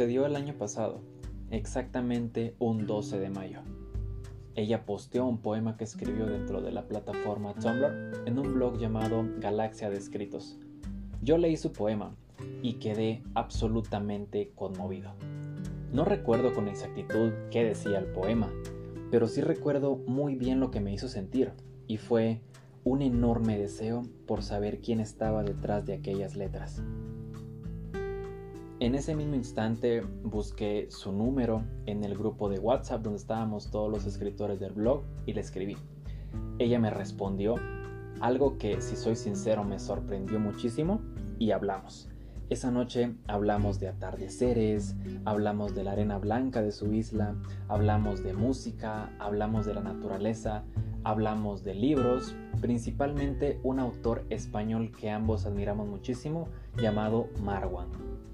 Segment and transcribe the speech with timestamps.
[0.00, 1.02] sucedió el año pasado,
[1.50, 3.58] exactamente un 12 de mayo.
[4.54, 9.22] Ella posteó un poema que escribió dentro de la plataforma Tumblr en un blog llamado
[9.40, 10.56] Galaxia de Escritos.
[11.20, 12.16] Yo leí su poema
[12.62, 15.12] y quedé absolutamente conmovido.
[15.92, 18.50] No recuerdo con exactitud qué decía el poema,
[19.10, 21.52] pero sí recuerdo muy bien lo que me hizo sentir,
[21.86, 22.40] y fue
[22.84, 26.82] un enorme deseo por saber quién estaba detrás de aquellas letras.
[28.80, 33.90] En ese mismo instante busqué su número en el grupo de WhatsApp donde estábamos todos
[33.90, 35.76] los escritores del blog y le escribí.
[36.58, 37.56] Ella me respondió,
[38.22, 41.02] algo que si soy sincero me sorprendió muchísimo
[41.38, 42.08] y hablamos.
[42.48, 47.34] Esa noche hablamos de atardeceres, hablamos de la arena blanca de su isla,
[47.68, 50.64] hablamos de música, hablamos de la naturaleza,
[51.04, 58.29] hablamos de libros, principalmente un autor español que ambos admiramos muchísimo llamado Marwan.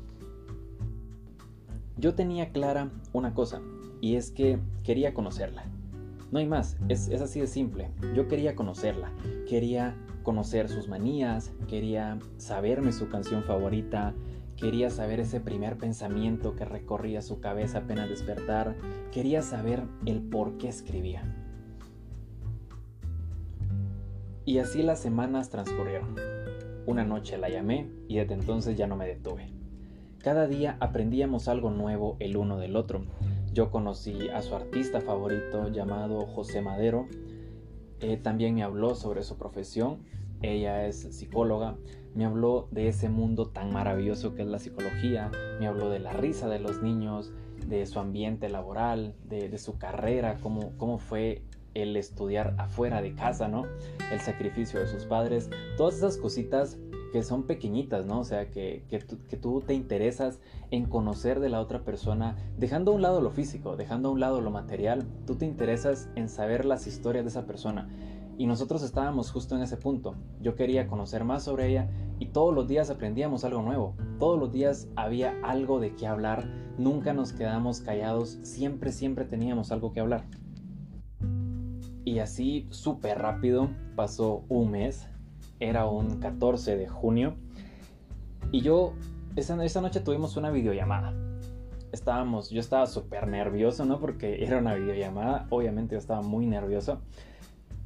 [1.99, 3.63] Yo tenía clara una cosa,
[4.03, 5.65] y es que quería conocerla.
[6.31, 7.89] No hay más, es, así de simple.
[8.15, 9.13] Yo quería conocerla,
[9.49, 14.13] quería conocer sus manías, quería saberme su canción favorita,
[14.57, 18.77] quería saber ese primer pensamiento que recorría su cabeza apenas despertar,
[19.11, 21.23] quería saber el por qué escribía.
[24.45, 26.15] Y así las semanas transcurrieron.
[26.85, 29.56] Una noche la llamé y desde entonces ya no me detuve.
[30.27, 33.05] Cada día aprendíamos algo nuevo el uno del otro.
[33.53, 37.07] Yo conocí a su artista favorito llamado José Madero.
[38.01, 40.01] Eh, también me habló sobre su profesión.
[40.43, 41.77] Ella es psicóloga.
[42.17, 45.31] Me habló de ese mundo tan maravilloso que es la psicología.
[45.61, 47.33] Me habló de la risa de los niños,
[47.65, 53.47] de su ambiente laboral, de, su carrera, cómo, cómo fue el estudiar afuera de casa,
[53.47, 53.67] ¿no?
[54.11, 55.51] El sacrificio de sus padres.
[55.77, 56.81] Todas esas cositas
[57.13, 58.21] que son pequeñitas, ¿no?
[58.21, 58.99] O sea, que, que,
[59.37, 60.41] tú, te interesas
[60.71, 64.21] en conocer de la otra persona, dejando a un lado lo físico, dejando a un
[64.21, 67.89] lado lo material, tú te interesas en saber las historias de esa persona.
[68.39, 70.15] Y nosotros estábamos justo en ese punto.
[70.43, 73.95] Yo quería conocer más sobre ella y todos los días aprendíamos algo nuevo.
[74.19, 76.47] Todos los días había algo de qué hablar.
[76.77, 78.39] Nunca nos quedamos callados.
[78.43, 80.27] Siempre, siempre teníamos algo que hablar.
[82.05, 85.09] Y así, súper rápido, pasó un mes,
[85.61, 87.35] era un 14 de junio.
[88.53, 88.95] Y yo,
[89.37, 91.15] esa, esa noche tuvimos una videollamada.
[91.93, 93.99] Estábamos, yo estaba súper nervioso, ¿no?
[94.01, 95.47] Porque era una videollamada.
[95.51, 97.01] Obviamente yo estaba muy nervioso.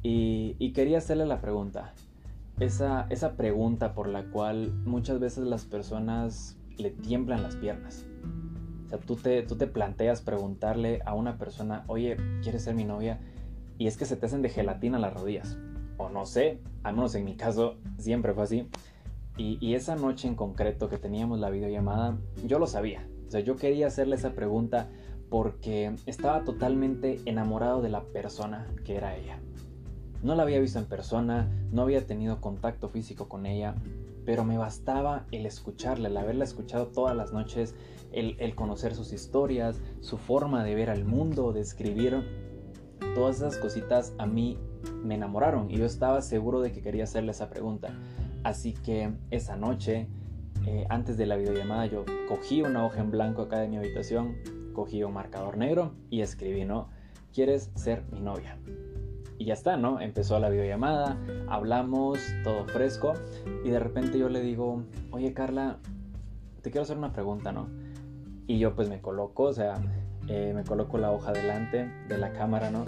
[0.03, 1.93] Y, quería hacerle la pregunta.
[2.59, 8.05] Esa, esa pregunta por la cual muchas veces las personas le tiemblan las piernas.
[8.85, 12.83] O sea, tú te, tú te planteas preguntarle a una persona, oye, ¿quieres ser mi
[12.83, 13.19] novia?
[13.77, 15.57] Y es que se te hacen de gelatina las rodillas
[16.09, 18.67] no sé, al menos en mi caso siempre fue así.
[19.37, 23.07] Y, esa noche en concreto que teníamos la videollamada, yo lo sabía.
[23.27, 24.89] O sea, yo quería hacerle esa pregunta
[25.29, 29.39] porque estaba totalmente enamorado de la persona que era ella.
[30.21, 33.75] No la había visto en persona, no había tenido contacto físico con ella,
[34.25, 37.73] pero me bastaba el escucharla, el haberla escuchado todas las noches,
[38.11, 42.21] el, el conocer sus historias, su forma de ver al mundo, de escribir.
[43.15, 44.59] Todas esas cositas a mí
[45.03, 47.89] me enamoraron y yo estaba seguro de que quería hacerle esa pregunta.
[48.43, 50.07] Así que esa noche,
[50.65, 54.35] eh, antes de la videollamada, yo cogí una hoja en blanco acá de mi habitación,
[54.73, 56.89] cogí un marcador negro y escribí, ¿no?
[57.33, 58.57] ¿Quieres ser mi novia?
[59.37, 59.99] Y ya está, ¿no?
[60.01, 63.13] Empezó la videollamada, hablamos, todo fresco,
[63.63, 65.79] y de repente yo le digo, oye Carla,
[66.61, 67.67] te quiero hacer una pregunta, ¿no?
[68.47, 69.81] Y yo pues me coloco, o sea,
[70.27, 72.85] eh, me coloco la hoja delante de la cámara, ¿no?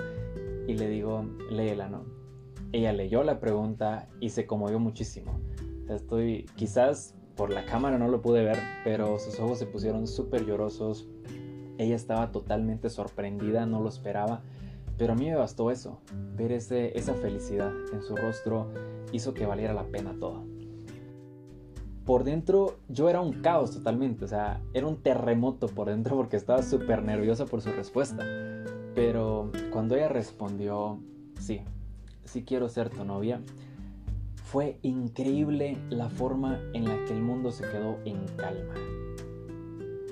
[0.67, 2.05] Y le digo, léela, ¿no?
[2.71, 5.39] Ella leyó la pregunta y se conmovió muchísimo.
[5.89, 10.45] Estoy, quizás por la cámara no lo pude ver, pero sus ojos se pusieron súper
[10.45, 11.07] llorosos.
[11.77, 14.41] Ella estaba totalmente sorprendida, no lo esperaba.
[14.97, 15.99] Pero a mí me bastó eso,
[16.35, 18.71] ver ese, esa felicidad en su rostro
[19.11, 20.45] hizo que valiera la pena todo.
[22.05, 26.37] Por dentro yo era un caos totalmente, o sea, era un terremoto por dentro porque
[26.37, 28.23] estaba súper nerviosa por su respuesta.
[28.95, 30.99] Pero cuando ella respondió,
[31.39, 31.61] sí,
[32.25, 33.41] sí quiero ser tu novia,
[34.43, 38.75] fue increíble la forma en la que el mundo se quedó en calma.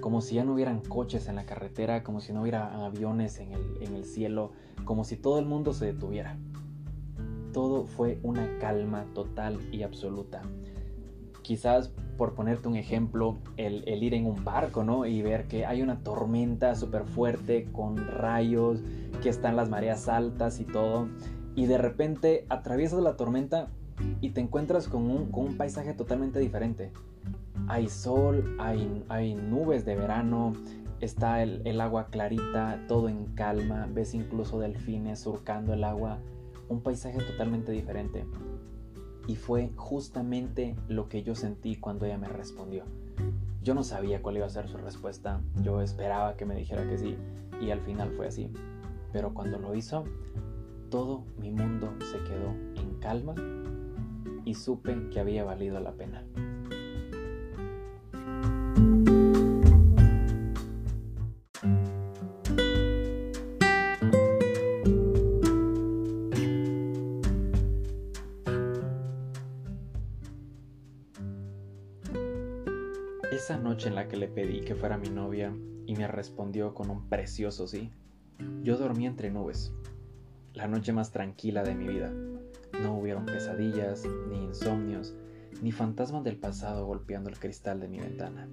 [0.01, 3.51] Como si ya no hubieran coches en la carretera, como si no hubiera aviones en
[3.51, 4.51] el, en el cielo,
[4.83, 6.39] como si todo el mundo se detuviera.
[7.53, 10.41] Todo fue una calma total y absoluta.
[11.51, 15.05] Quizás por ponerte un ejemplo, el, ir en un barco, ¿no?
[15.05, 18.79] Y ver que hay una tormenta súper fuerte con rayos,
[19.21, 21.09] que están las mareas altas y todo.
[21.53, 23.67] Y de repente atraviesas la tormenta
[24.21, 26.93] y te encuentras con un, con un paisaje totalmente diferente.
[27.67, 30.53] hay sol, hay, hay nubes de verano,
[31.01, 36.19] está el, el, agua clarita, todo en calma, ves incluso delfines surcando el agua,
[36.69, 38.23] un paisaje totalmente diferente.
[39.27, 42.83] Y fue justamente lo que yo sentí cuando ella me respondió.
[43.63, 46.97] Yo no sabía cuál iba a ser su respuesta, yo esperaba que me dijera que
[46.97, 47.15] sí
[47.61, 48.49] y al final fue así.
[49.13, 50.05] Pero cuando lo hizo,
[50.89, 53.35] todo mi mundo se quedó en calma
[54.45, 56.23] y supe que había valido la pena.
[74.11, 75.55] Que le pedí que fuera mi novia
[75.85, 77.89] y me respondió con un precioso sí,
[78.61, 79.71] yo dormí entre nubes,
[80.53, 82.11] la noche más tranquila de mi vida.
[82.83, 85.15] No hubieron pesadillas, ni insomnios,
[85.61, 88.49] ni fantasmas del pasado golpeando el cristal de mi ventana.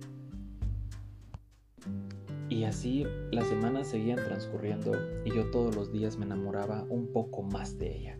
[2.49, 4.93] Y así las semanas seguían transcurriendo
[5.25, 8.19] y yo todos los días me enamoraba un poco más de ella.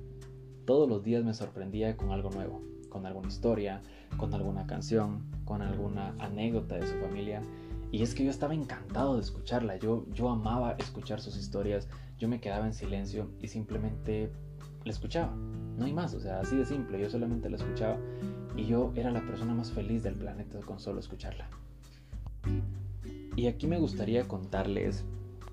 [0.64, 3.81] Todos los días me sorprendía con algo nuevo, con alguna historia,
[4.17, 7.43] con alguna canción, con alguna anécdota de su familia.
[7.90, 11.88] Y es que yo estaba encantado de escucharla, yo, yo amaba escuchar sus historias,
[12.19, 14.31] yo me quedaba en silencio y simplemente
[14.85, 15.35] la escuchaba.
[15.35, 17.96] No hay más, o sea, así de simple, yo solamente la escuchaba
[18.56, 21.49] y yo era la persona más feliz del planeta con solo escucharla.
[23.37, 25.05] Y aquí me gustaría contarles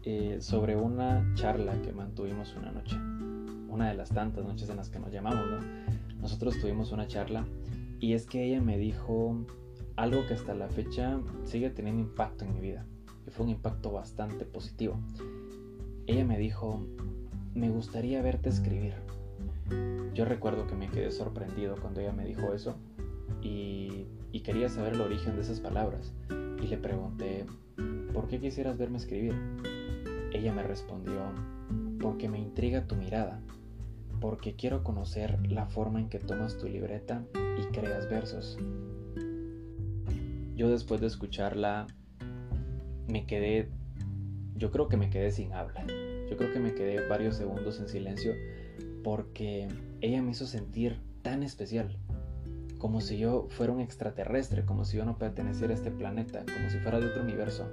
[0.03, 2.95] eh, sobre una charla que mantuvimos una noche,
[3.69, 5.59] una de las tantas noches en las que nos llamamos, ¿no?
[6.21, 7.45] Nosotros tuvimos una charla
[7.99, 9.45] y es que ella me dijo
[9.95, 12.85] algo que hasta la fecha sigue teniendo impacto en mi vida.
[13.27, 14.99] Y fue un impacto bastante positivo.
[16.07, 16.85] Ella me dijo,
[17.53, 18.93] me gustaría verte escribir.
[20.13, 22.75] Yo recuerdo que me quedé sorprendido cuando ella me dijo eso
[23.41, 26.13] y, y quería saber el origen de esas palabras.
[26.61, 27.45] Y le pregunté,
[28.13, 29.33] ¿por qué quisieras verme escribir?
[30.33, 31.21] Ella me respondió,
[31.99, 33.41] porque me intriga tu mirada,
[34.19, 38.57] porque quiero conocer la forma en que tomas tu libreta y creas versos.
[40.55, 41.87] Yo después de escucharla
[43.07, 43.69] me quedé,
[44.55, 45.85] yo creo que me quedé sin habla.
[46.29, 48.33] Yo creo que me quedé varios segundos en silencio
[49.03, 49.67] porque
[50.01, 51.97] ella me hizo sentir tan especial,
[52.79, 56.69] como si yo fuera un extraterrestre, como si yo no perteneciera a este planeta, como
[56.69, 57.67] si fuera de otro universo.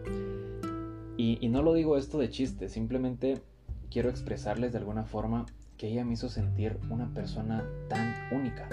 [1.16, 3.42] Y, no lo digo esto de chiste, simplemente
[3.90, 5.46] quiero expresarles de alguna forma
[5.82, 8.69] que ella me hizo sentir una persona tan única,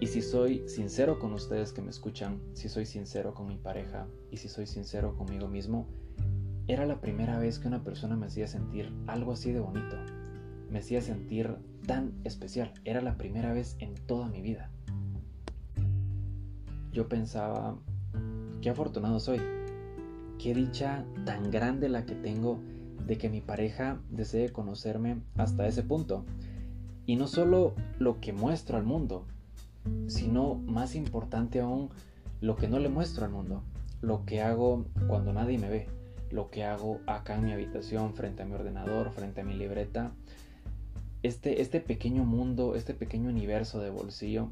[0.00, 4.08] y si soy sincero con ustedes que me escuchan, si soy sincero con mi pareja
[4.32, 5.86] y si soy sincero conmigo mismo,
[6.66, 9.96] era la primera vez que una persona me hacía sentir algo así de bonito.
[10.70, 11.54] Me hacía sentir
[11.86, 12.72] tan especial.
[12.84, 14.72] Era la primera vez en toda mi vida.
[16.90, 17.78] Yo pensaba,
[18.60, 19.40] qué afortunado soy.
[20.40, 22.58] Qué dicha tan grande la que tengo
[23.06, 26.24] de que mi pareja desee conocerme hasta ese punto.
[27.06, 29.26] Y no solo lo que muestro al mundo,
[30.06, 31.90] sino más importante aún
[32.40, 33.62] lo que no le muestro al mundo,
[34.00, 35.88] lo que hago cuando nadie me ve,
[36.30, 40.12] lo que hago acá en mi habitación, frente a mi ordenador, frente a mi libreta.
[41.22, 44.50] Este, este pequeño mundo, este pequeño universo de bolsillo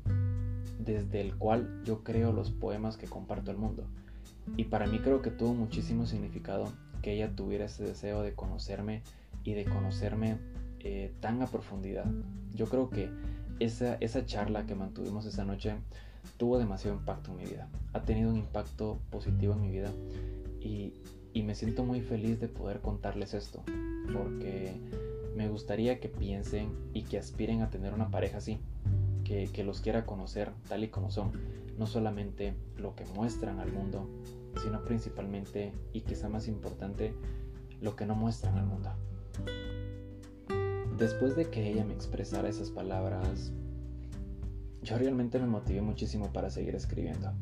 [0.79, 3.85] desde el cual yo creo los poemas que comparto al mundo.
[4.57, 9.03] Y para mí creo que tuvo muchísimo significado que ella tuviera ese deseo de conocerme
[9.45, 10.39] y de conocerme
[10.81, 12.07] eh, tan a profundidad.
[12.55, 13.11] Yo creo que
[13.59, 15.75] esa, esa charla que mantuvimos esa noche
[16.37, 17.69] tuvo demasiado impacto en mi vida.
[17.93, 19.91] Ha tenido un impacto positivo en mi vida
[20.61, 20.95] y,
[21.33, 23.63] y me siento muy feliz de poder contarles esto,
[24.13, 24.73] porque
[25.37, 28.59] me gustaría que piensen y que aspiren a tener una pareja así,
[29.25, 31.31] que, que, los quiera conocer tal y como son,
[31.79, 34.09] no solamente lo que muestran al mundo,
[34.63, 37.15] sino principalmente y quizá más importante,
[37.81, 38.91] lo que no muestran al mundo.
[40.99, 43.53] Después de que ella me expresara esas palabras,
[44.83, 47.33] yo realmente me motivé muchísimo para seguir escribiendo.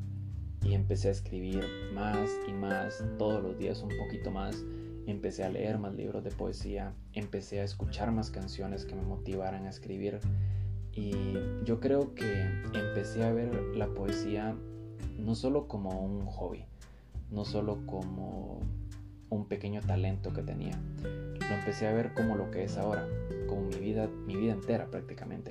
[0.62, 4.64] Y empecé a escribir más y más, todos los días un poquito más.
[5.06, 9.66] Empecé a leer más libros de poesía, empecé a escuchar más canciones que me motivaran
[9.66, 10.20] a escribir.
[10.92, 11.12] Y
[11.64, 12.42] yo creo que
[12.74, 14.56] empecé a ver la poesía
[15.16, 16.64] no solo como un hobby,
[17.30, 18.60] no solo como
[19.30, 20.80] un pequeño talento que tenía.
[21.02, 23.06] Lo empecé a ver como lo que es ahora,
[23.46, 25.50] como mi vida, mi vida entera prácticamente.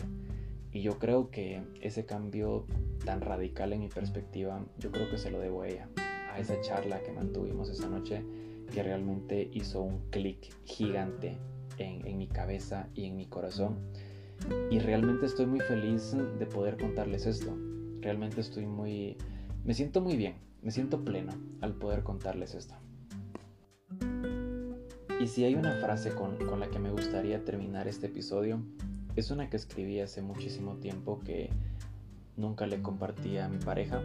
[0.71, 2.65] Y yo creo que ese cambio
[3.05, 5.89] tan radical en mi perspectiva, yo creo que se lo debo a ella,
[6.33, 8.23] a esa charla que mantuvimos esa noche,
[8.73, 11.37] que realmente hizo un clic gigante
[11.77, 13.77] en, en mi cabeza y en mi corazón.
[14.69, 17.57] Y realmente estoy muy feliz de poder contarles esto.
[18.01, 19.17] Realmente estoy muy,
[19.67, 22.73] Me siento muy bien, me siento pleno al poder contarles esto.
[25.19, 28.61] Y si hay una frase con, la que me gustaría terminar este episodio,
[29.17, 31.49] es una que escribí hace muchísimo tiempo que
[32.37, 34.01] nunca le compartí a mi pareja,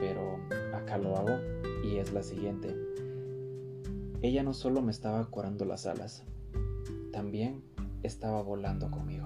[0.00, 0.38] pero
[0.74, 1.38] acá lo hago
[1.84, 2.74] y es la siguiente.
[4.22, 6.22] Ella no solo me estaba curando las alas,
[7.12, 7.62] también
[8.02, 9.21] estaba volando conmigo.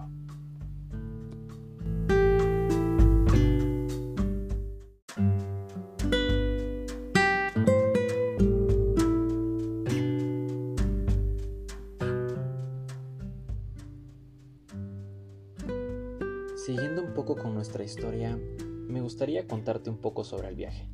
[20.27, 20.89] Sobre el viaje.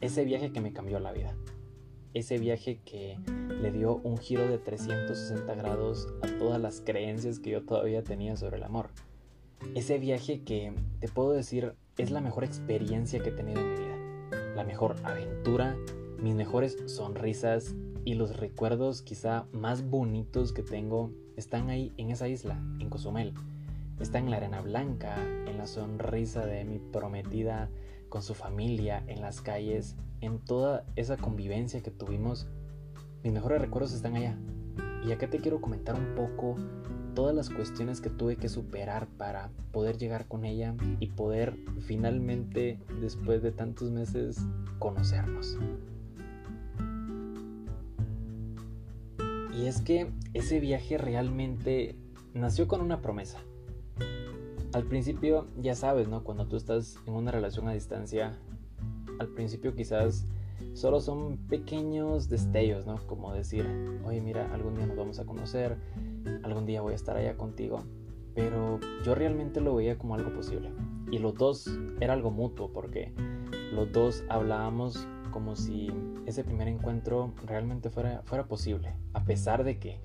[0.00, 1.34] Ese viaje que me cambió la vida.
[2.12, 7.50] Ese viaje que le dio un giro de 360 grados a todas las creencias que
[7.50, 8.90] yo todavía tenía sobre el amor.
[9.74, 13.80] Ese viaje que, te puedo decir, es la mejor experiencia que he tenido en mi
[13.80, 14.54] vida.
[14.54, 15.76] La mejor aventura,
[16.20, 17.74] mis mejores sonrisas
[18.04, 23.34] y los recuerdos quizá más bonitos que tengo están ahí en esa isla, en Cozumel
[24.02, 27.70] está en la arena blanca, en la sonrisa de mi prometida
[28.14, 32.46] con su familia, en las calles, en toda esa convivencia que tuvimos.
[33.24, 34.38] Mis mejores recuerdos están allá.
[35.04, 36.54] Y acá te quiero comentar un poco
[37.16, 41.56] todas las cuestiones que tuve que superar para poder llegar con ella y poder
[41.88, 44.46] finalmente, después de tantos meses,
[44.78, 45.58] conocernos.
[49.58, 51.96] Y es que ese viaje realmente
[52.32, 53.40] nació con una promesa
[54.74, 56.24] al principio, ya sabes, ¿no?
[56.24, 58.36] Cuando tú estás en una relación a distancia,
[59.20, 60.26] al principio quizás
[60.72, 62.96] solo son pequeños destellos, ¿no?
[63.06, 63.64] Como decir,
[64.04, 65.76] oye, mira, algún día nos vamos a conocer,
[66.42, 67.84] algún día voy a estar allá contigo.
[68.34, 70.72] Pero yo realmente lo veía como algo posible.
[71.12, 73.12] Y los dos era algo mutuo porque
[73.72, 75.92] los dos hablábamos como si
[76.26, 78.96] ese primer encuentro realmente fuera, fuera posible.
[79.12, 80.00] A pesar de que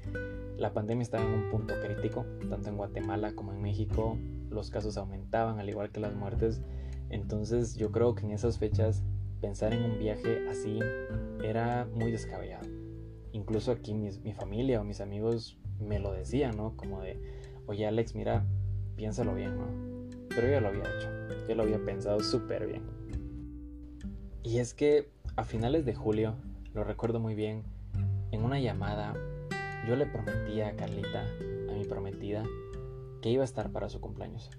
[0.60, 4.16] la pandemia estaba en un punto crítico, tanto en Guatemala como en México,
[4.50, 6.62] los casos aumentaban, al igual que las muertes.
[7.10, 9.04] Entonces yo creo que en esas fechas
[9.42, 10.80] pensar en un viaje así
[11.44, 12.68] era muy descabellado.
[13.32, 16.76] Incluso aquí mi familia o mis amigos me lo decían, ¿no?
[16.76, 17.18] Como de,
[17.68, 18.46] oye Alex, mira,
[18.96, 19.68] piénsalo bien, ¿no?
[20.30, 21.10] Pero yo lo había hecho,
[21.48, 22.84] yo lo había pensado súper bien.
[24.44, 26.36] Y es que a finales de julio,
[26.74, 27.64] lo recuerdo muy bien,
[28.32, 29.14] en una llamada
[29.88, 31.26] yo le prometí a Carlita,
[31.70, 32.44] a mi prometida,
[33.22, 34.50] que iba a estar para su cumpleaños,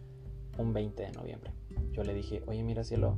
[0.59, 1.53] un 20 de noviembre.
[1.93, 3.17] Yo le dije, oye mira cielo,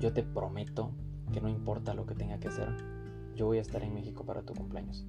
[0.00, 0.92] yo te prometo
[1.32, 2.68] que no importa lo que tenga que hacer,
[3.34, 5.06] yo voy a estar en México para tu cumpleaños.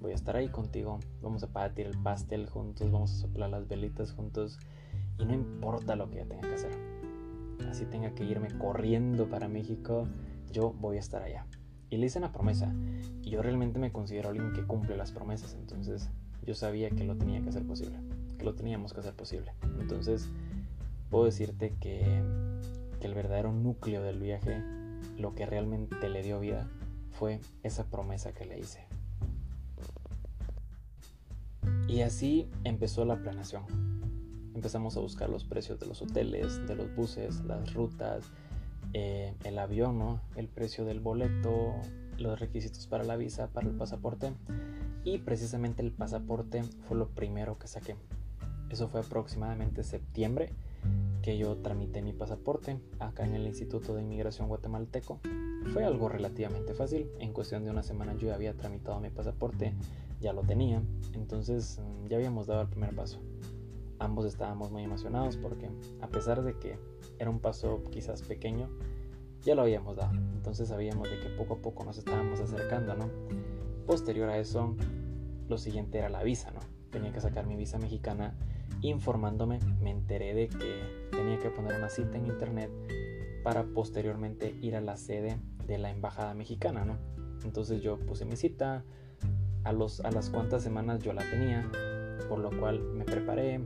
[0.00, 3.68] Voy a estar ahí contigo, vamos a partir el pastel juntos, vamos a soplar las
[3.68, 4.58] velitas juntos
[5.18, 6.72] y no importa lo que tenga que hacer.
[7.68, 10.06] Así tenga que irme corriendo para México,
[10.52, 11.46] yo voy a estar allá.
[11.90, 12.72] Y le hice una promesa.
[13.22, 15.54] Y yo realmente me considero alguien que cumple las promesas.
[15.54, 16.10] Entonces
[16.46, 17.98] yo sabía que lo tenía que hacer posible
[18.38, 19.52] que lo teníamos que hacer posible.
[19.80, 20.28] Entonces,
[21.10, 22.22] puedo decirte que,
[23.00, 24.62] el verdadero núcleo del viaje,
[25.16, 26.68] lo que realmente le dio vida,
[27.12, 28.86] fue esa promesa que le hice.
[31.86, 33.64] Y así empezó la planeación.
[34.54, 38.24] Empezamos a buscar los precios de los hoteles, de los buses, las rutas,
[38.94, 40.20] eh, el avión, ¿no?
[40.34, 41.74] el precio del boleto,
[42.18, 44.32] los requisitos para la visa, para el pasaporte.
[45.04, 47.96] Y precisamente el pasaporte fue lo primero que saqué.
[48.70, 50.52] Eso fue aproximadamente septiembre
[51.22, 55.20] que yo tramité mi pasaporte acá en el Instituto de Inmigración Guatemalteco.
[55.72, 57.10] Fue algo relativamente fácil.
[57.18, 59.74] En cuestión de una semana yo ya había tramitado mi pasaporte,
[60.20, 60.82] ya lo tenía.
[61.14, 63.20] Entonces ya habíamos dado el primer paso.
[63.98, 65.70] Ambos estábamos muy emocionados porque
[66.00, 66.78] a pesar de que
[67.18, 68.68] era un paso quizás pequeño,
[69.42, 70.14] ya lo habíamos dado.
[70.34, 73.10] Entonces sabíamos de que poco a poco nos estábamos acercando, ¿no?
[73.86, 74.76] Posterior a eso,
[75.48, 76.60] lo siguiente era la visa, ¿no?
[76.90, 78.34] Tenía que sacar mi visa mexicana
[78.82, 82.70] informándome me enteré de que tenía que poner una cita en internet
[83.42, 86.96] para posteriormente ir a la sede de la embajada mexicana, ¿no?
[87.44, 88.84] Entonces yo puse mi cita,
[89.64, 91.70] a, los, a las cuantas semanas yo la tenía,
[92.28, 93.60] por lo cual me preparé,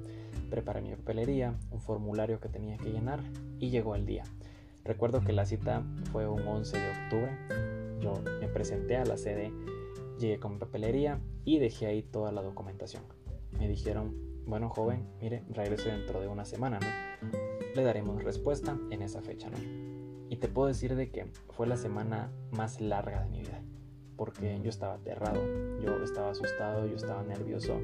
[0.51, 3.21] preparé mi papelería, un formulario que tenía que llenar
[3.59, 4.25] y llegó el día.
[4.85, 7.39] Recuerdo que la cita fue un 11 de octubre,
[8.01, 9.53] yo me presenté a la sede,
[10.19, 13.05] llegué con mi papelería y dejé ahí toda la documentación.
[13.59, 17.29] Me dijeron, bueno joven, mire, regrese dentro de una semana, ¿no?
[17.75, 19.59] Le daremos respuesta en esa fecha, ¿no?
[20.29, 23.63] Y te puedo decir de que fue la semana más larga de mi vida,
[24.17, 25.41] porque yo estaba aterrado,
[25.81, 27.81] yo estaba asustado, yo estaba nervioso,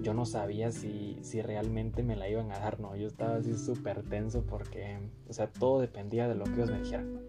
[0.00, 2.96] yo no sabía si, si realmente me la iban a dar, ¿no?
[2.96, 6.80] Yo estaba así súper tenso porque, o sea, todo dependía de lo que ellos me
[6.80, 7.20] dijeran.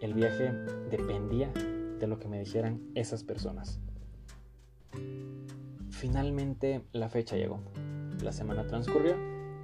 [0.00, 0.52] el viaje
[0.90, 1.50] dependía
[1.98, 3.80] de lo que me dijeran esas personas.
[5.90, 7.60] Finalmente la fecha llegó.
[8.22, 9.14] La semana transcurrió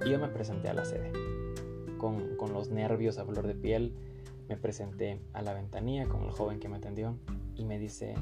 [0.05, 1.11] y yo me presenté a la sede.
[1.97, 3.93] Con, con, los nervios a flor de piel,
[4.49, 7.17] me presenté a la ventanilla con el joven que me atendió
[7.55, 8.15] y me dice,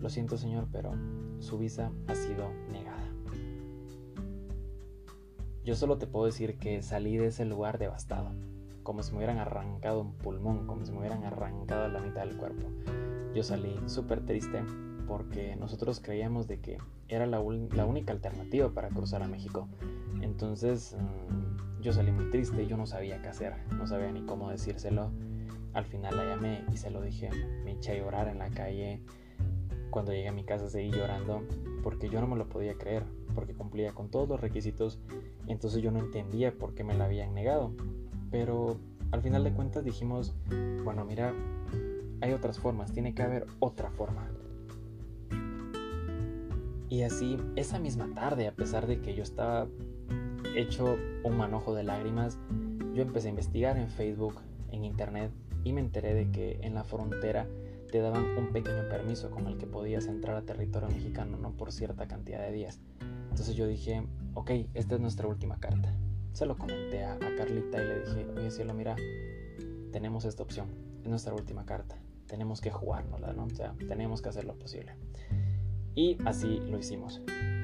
[0.00, 0.92] lo siento señor, pero
[1.40, 3.06] su visa ha sido negada.
[5.64, 8.30] Yo solo te puedo decir que salí de ese lugar devastado,
[8.82, 12.36] como si me hubieran arrancado un pulmón, como si me hubieran arrancado la mitad del
[12.36, 12.68] cuerpo.
[13.34, 14.62] Yo salí súper triste
[15.06, 19.68] porque nosotros creíamos de que era la, única alternativa para cruzar a México.
[20.20, 24.22] Entonces mm, yo salí muy triste y yo no sabía qué hacer, no sabía ni
[24.22, 25.10] cómo decírselo.
[25.72, 27.30] Al final la llamé y se lo dije,
[27.64, 29.02] me eché a llorar en la calle.
[29.90, 31.42] Cuando llegué a mi casa seguí llorando
[31.82, 34.98] porque yo no me lo podía creer, porque cumplía con todos los requisitos,
[35.46, 37.72] entonces yo no entendía por qué me la habían negado.
[38.30, 38.78] Pero
[39.12, 40.34] al final de cuentas dijimos,
[40.82, 41.32] bueno, mira,
[42.20, 44.28] hay otras formas, tiene que haber otra forma.
[46.88, 49.66] Y así, esa misma tarde, a pesar de que yo estaba
[50.54, 52.38] hecho un manojo de lágrimas,
[52.94, 54.36] yo empecé a investigar en Facebook,
[54.70, 55.30] en Internet,
[55.64, 57.48] y me enteré de que en la frontera
[57.90, 61.72] te daban un pequeño permiso con el que podías entrar a territorio mexicano, no por
[61.72, 62.80] cierta cantidad de días.
[63.30, 65.92] Entonces yo dije, ok, esta es nuestra última carta.
[66.32, 68.96] Se lo comenté a, Carlita y le dije, oye cielo, mira,
[69.92, 70.68] tenemos esta opción,
[71.02, 73.44] es nuestra última carta, tenemos que jugárnosla, ¿no?
[73.44, 74.92] O sea, tenemos que hacer lo posible.
[75.96, 77.20] Y así lo hicimos.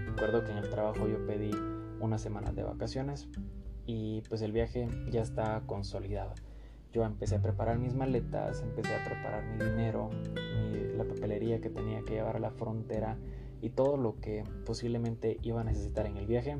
[0.07, 1.53] Recuerdo que en el trabajo yo pedí
[2.01, 3.29] una semana de vacaciones
[3.87, 6.35] y pues el viaje ya está consolidado
[6.93, 10.11] yo empecé a preparar mis maletas, empecé a preparar mi dinero,
[10.97, 13.17] la papelería que tenía que llevar a la frontera
[13.63, 16.59] y todo lo que posiblemente iba a necesitar en el viaje,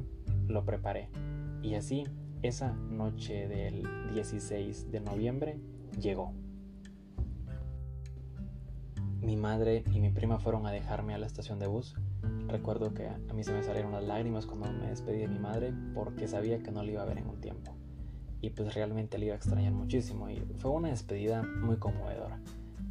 [0.49, 1.11] lo preparé.
[1.63, 2.05] Y así,
[2.43, 5.59] esa noche del 16 de noviembre
[6.01, 6.33] llegó.
[9.23, 11.95] Mi madre y mi prima fueron a dejarme a la estación de bus.
[12.49, 15.73] Recuerdo que a mí se me salieron las lágrimas cuando me despedí de mi madre
[15.95, 17.75] porque sabía que no la iba a ver en un tiempo
[18.41, 22.41] y pues realmente le iba a extrañar muchísimo y fue una despedida muy conmovedora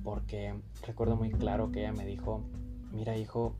[0.04, 2.41] porque recuerdo muy claro que ella me dijo,
[2.91, 3.54] mira hijo,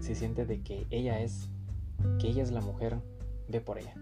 [0.00, 1.48] si siente de que ella es,
[2.18, 2.98] que ella es la mujer,
[3.48, 3.94] ve por ella.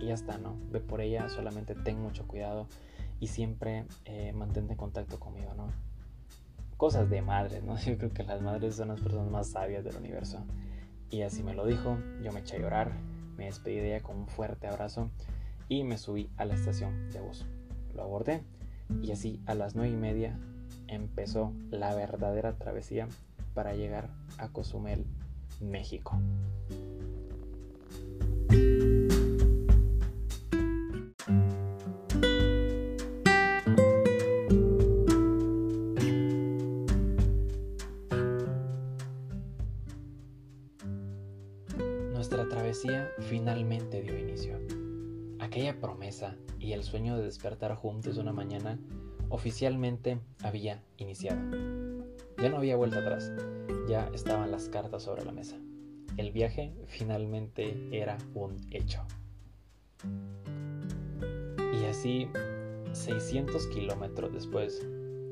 [0.00, 0.56] Y ya está, ¿no?
[0.70, 2.66] Ve por ella, solamente ten mucho cuidado
[3.18, 5.68] y siempre eh, mantente contacto conmigo, ¿no?
[6.76, 7.78] Cosas de madres, ¿no?
[7.86, 10.44] Yo creo que las madres son las personas más sabias del universo.
[11.10, 12.90] Y así me lo dijo, yo me eché a llorar,
[13.36, 15.08] me despedí de ella con un fuerte abrazo
[15.68, 17.46] y me subí a la estación de bus.
[17.94, 18.42] Lo abordé
[19.02, 20.36] y así a las nueve y media
[20.88, 23.08] empezó la verdadera travesía
[23.54, 24.08] para llegar
[24.38, 25.06] a Cozumel,
[25.60, 26.18] México.
[43.18, 44.58] Finalmente dio inicio.
[45.38, 48.78] Aquella promesa y el sueño de despertar juntos una mañana
[49.28, 51.40] oficialmente había iniciado.
[52.38, 53.32] Ya no había vuelta atrás,
[53.88, 55.56] ya estaban las cartas sobre la mesa.
[56.16, 59.02] El viaje finalmente era un hecho.
[61.58, 62.28] Y así,
[62.92, 64.86] 600 kilómetros después,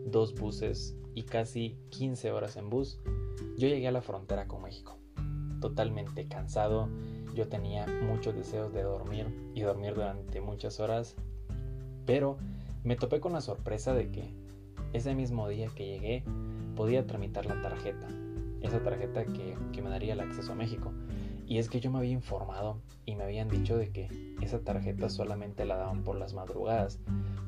[0.07, 3.01] dos buses y casi 15 horas en bus,
[3.57, 4.99] yo llegué a la frontera con México,
[5.61, 6.89] totalmente cansado
[7.35, 11.17] yo tenía muchos deseos de dormir y dormir durante muchas horas,
[12.07, 12.39] pero
[12.85, 14.33] me topé con la sorpresa de que
[14.93, 16.23] ese mismo día que llegué
[16.77, 18.09] podía tramitar la tarjeta,
[18.61, 20.93] esa tarjeta que, que me daría el acceso a México.
[21.47, 24.09] Y es que yo me había informado y me habían dicho de que
[24.41, 27.01] esa tarjeta solamente la daban por las madrugadas,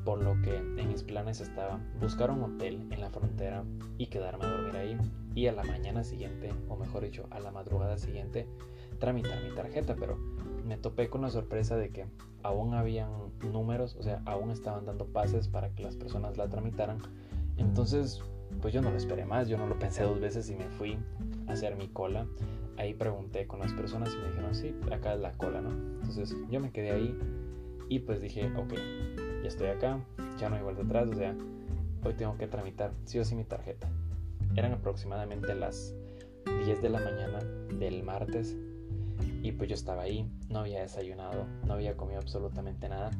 [0.07, 3.65] por lo que en mis planes estaba buscar un hotel en la frontera
[3.97, 4.97] y quedarme a dormir ahí
[5.35, 8.47] y a la mañana siguiente, o mejor dicho, a la madrugada siguiente,
[8.99, 10.17] tramitar mi tarjeta, pero
[10.65, 12.05] me topé con la sorpresa de que
[12.41, 13.09] aún habían
[13.51, 16.99] números, o sea, aún estaban dando pases para que las personas la tramitaran.
[17.57, 18.23] Entonces,
[18.61, 20.97] pues yo no lo esperé más, yo no lo pensé dos veces y me fui
[21.47, 22.27] a hacer mi cola.
[22.77, 25.71] Ahí pregunté con las personas y me dijeron, sí, acá es la cola, ¿no?
[25.71, 27.13] Entonces yo me quedé ahí
[27.89, 28.73] y pues dije, ok,
[29.47, 30.01] ya estoy acá,
[30.37, 31.33] ya no hay vuelta atrás, o sea,
[32.03, 33.87] hoy tengo que tramitar sí o sí mi tarjeta.
[34.57, 35.95] Eran aproximadamente las
[36.65, 37.39] 10 de la mañana
[37.79, 38.57] del martes
[39.41, 43.11] y pues yo estaba ahí, no había desayunado, no había comido absolutamente nada,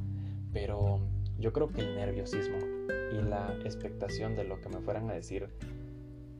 [0.51, 0.99] pero
[1.39, 2.57] yo creo que el nerviosismo
[3.13, 5.47] y la expectación de lo que me fueran a decir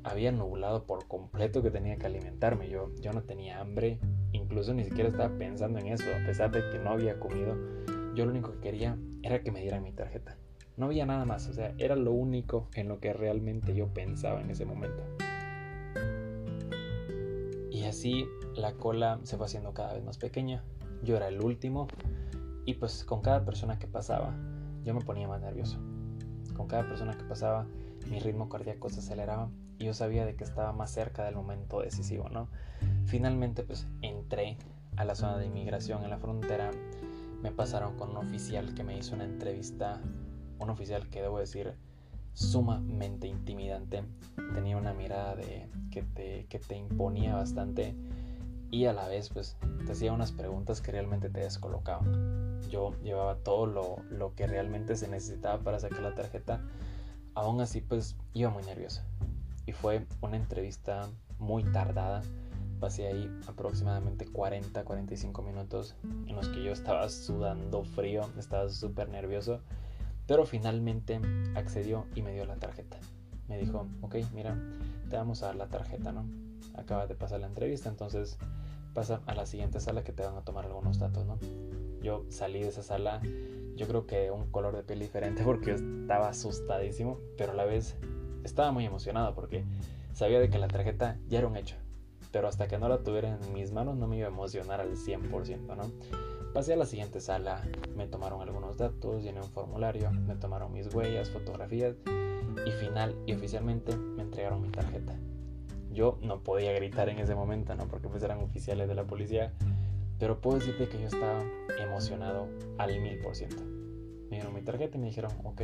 [0.03, 2.69] había nublado por completo que tenía que alimentarme.
[2.69, 3.99] Yo, yo no tenía hambre,
[4.33, 7.55] incluso ni siquiera estaba pensando en eso, a pesar de que no había comido.
[8.15, 10.37] Yo lo único que quería era que me dieran mi tarjeta.
[10.77, 14.39] No había nada más, o sea, era lo único en lo que realmente yo pensaba
[14.41, 15.03] en ese momento.
[17.69, 20.63] Y así la cola se fue haciendo cada vez más pequeña.
[21.03, 21.87] Yo era el último
[22.65, 24.33] y pues con cada persona que pasaba
[24.83, 25.77] yo me ponía más nervioso.
[26.55, 27.67] Con cada persona que pasaba
[28.09, 31.81] mi ritmo cardíaco se aceleraba y yo sabía de que estaba más cerca del momento
[31.81, 32.47] decisivo, ¿no?
[33.05, 34.57] Finalmente pues entré
[34.95, 36.71] a la zona de inmigración en la frontera,
[37.41, 40.01] me pasaron con un oficial que me hizo una entrevista,
[40.59, 41.75] un oficial que debo decir
[42.33, 44.03] sumamente intimidante,
[44.53, 47.95] tenía una mirada de que te, que te imponía bastante
[48.69, 52.59] y a la vez pues te hacía unas preguntas que realmente te descolocaban.
[52.69, 56.61] Yo llevaba todo lo, lo que realmente se necesitaba para sacar la tarjeta,
[57.33, 59.05] aún así pues iba muy nerviosa
[59.65, 61.07] y fue una entrevista
[61.39, 62.23] muy tardada.
[62.79, 65.95] Pasé ahí aproximadamente 40-45 minutos
[66.27, 69.61] en los que yo estaba sudando frío, estaba súper nervioso,
[70.27, 71.19] pero finalmente
[71.55, 72.97] accedió y me dio la tarjeta.
[73.47, 74.57] Me dijo, ok, mira,
[75.09, 76.25] te vamos a dar la tarjeta, ¿no?
[76.75, 78.37] Acaba de pasar la entrevista, entonces
[78.93, 81.39] pasa a la siguiente sala que te van a tomar algunos datos, ¿no?
[82.01, 83.21] Yo salí de esa sala,
[83.75, 87.95] yo creo que un color de piel diferente porque estaba asustadísimo, pero a la vez
[88.43, 89.63] estaba muy emocionado porque
[90.13, 91.75] sabía de que la tarjeta ya era un hecho.
[92.31, 94.95] Pero hasta que no la tuviera en mis manos no me iba a emocionar al
[94.95, 95.91] 100%, ¿no?
[96.53, 97.61] Pasé a la siguiente sala,
[97.95, 101.95] me tomaron algunos datos, llené un formulario, me tomaron mis huellas, fotografías
[102.65, 105.15] y final y oficialmente me entregaron mi tarjeta.
[105.91, 107.87] Yo no podía gritar en ese momento, ¿no?
[107.87, 109.53] Porque pues eran oficiales de la policía,
[110.19, 111.43] pero puedo decirte que yo estaba
[111.79, 113.63] emocionado al mil por ciento.
[114.29, 115.61] Me dieron mi tarjeta y me dijeron, ok,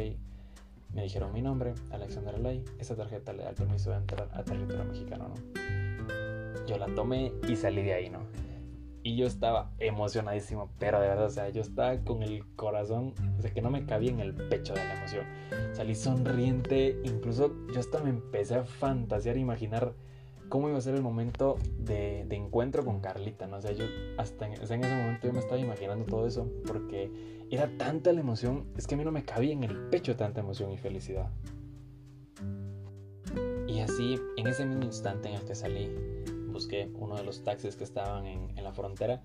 [0.93, 4.43] me dijeron mi nombre, Alexander Ley, esa tarjeta le da el permiso de entrar a
[4.43, 5.83] territorio mexicano, ¿no?
[6.67, 8.19] Yo la tomé y salí de ahí, ¿no?
[9.06, 13.41] Y yo estaba emocionadísimo, pero de verdad, o sea, yo estaba con el corazón, o
[13.41, 15.26] sea, que no me cabía en el pecho de la emoción.
[15.73, 19.93] Salí sonriente, incluso yo hasta me empecé a fantasear, a imaginar
[20.54, 23.58] cómo iba a ser el momento de, encuentro con Carlita, ¿no?
[23.58, 23.86] O sea, yo
[24.17, 27.12] hasta en, ese momento yo me estaba imaginando todo eso porque
[27.49, 30.41] era tanta la emoción, es que a mí no me cabía en el pecho tanta
[30.41, 31.32] emoción y felicidad.
[33.67, 35.89] Y así, en ese mismo instante en el que salí,
[36.54, 39.22] busqué uno de los taxis que estaban en, la frontera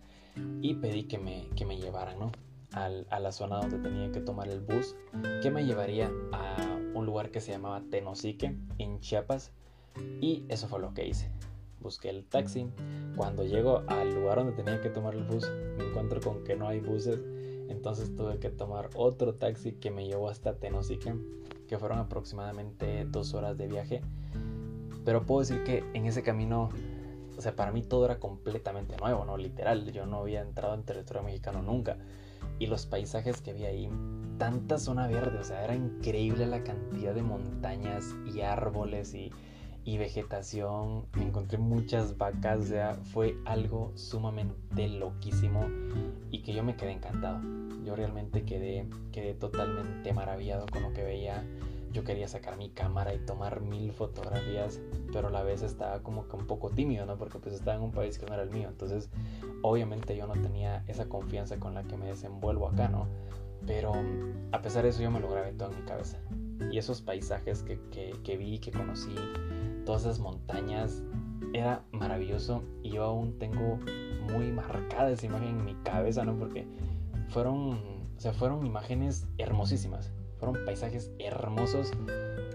[0.61, 2.33] y pedí que me, que me llevaran, ¿no?
[2.73, 4.95] a la zona donde tenía que tomar el bus
[5.43, 9.53] que me llevaría a un lugar que se llamaba Tenosique en Chiapas
[10.21, 11.31] y eso fue lo que hice.
[11.81, 12.69] Busqué el taxi.
[13.17, 16.69] Cuando llego al lugar donde tenía que tomar el bus, me encuentro con que no
[16.69, 17.21] hay buses.
[17.69, 21.15] Entonces tuve que tomar otro taxi que me llevó hasta Tenosique,
[21.69, 24.01] que fueron aproximadamente dos horas de viaje.
[25.05, 26.71] Pero puedo decir que en ese camino,
[27.39, 29.37] o sea, para mí todo era completamente nuevo, ¿no?
[29.37, 31.97] Literal, yo no había entrado en territorio mexicano nunca.
[32.59, 33.89] Y los paisajes que vi ahí,
[34.39, 39.31] tanta zona verde, o sea, era increíble la cantidad de montañas y árboles y
[39.97, 45.67] vegetación, me encontré muchas vacas, o sea, fue algo sumamente loquísimo
[46.31, 47.41] y que yo me quedé encantado.
[47.85, 51.43] Yo realmente quedé, quedé totalmente maravillado con lo que veía.
[51.93, 54.81] Yo quería sacar mi cámara y tomar mil fotografías,
[55.13, 57.17] pero a la vez estaba como que un poco tímido, ¿no?
[57.17, 58.69] Porque pues estaba en un país que no era el mío.
[58.69, 59.11] Entonces,
[59.63, 63.09] obviamente yo no tenía esa confianza con la que me desenvuelvo acá, ¿no?
[63.67, 63.93] Pero
[64.53, 66.19] a pesar de eso yo me lo grabé todo en mi cabeza.
[66.71, 69.15] Y esos paisajes que, que, que vi, que conocí,
[69.85, 71.03] todas esas montañas.
[71.55, 73.79] Era maravilloso y yo aún tengo
[74.31, 76.37] muy marcada esa imagen en mi cabeza, ¿no?
[76.37, 76.67] Porque
[77.29, 81.93] fueron, o sea, fueron imágenes hermosísimas, fueron paisajes hermosos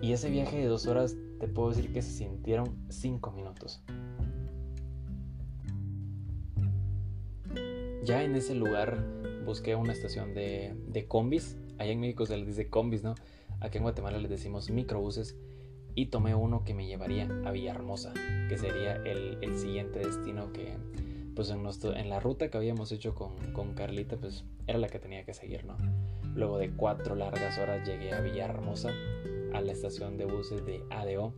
[0.02, 3.84] y ese viaje de dos horas te puedo decir que se sintieron cinco minutos.
[8.04, 9.02] Ya en ese lugar
[9.46, 11.58] busqué una estación de, de combis.
[11.78, 13.16] Allá en México se les dice combis, ¿no?
[13.62, 15.38] Aquí en Guatemala les decimos microbuses
[15.96, 18.14] y tomé uno que me llevaría a Villahermosa,
[18.50, 20.76] que sería el, siguiente destino que,
[21.36, 24.88] pues en, nuestro, en la ruta que habíamos hecho con, con, Carlita, pues era la
[24.88, 25.78] que tenía que seguir, ¿no?
[26.36, 28.92] Luego de cuatro largas horas llegué a Villahermosa,
[29.54, 31.34] a la estación de buses de ADO,